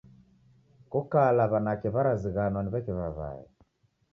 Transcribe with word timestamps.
Ko 0.91 0.99
kala 1.11 1.43
w'anake 1.51 1.87
w'arazighanwa 1.93 2.59
ni 2.61 2.69
w'eke 2.73 2.93
w'aw'ae. 2.99 3.43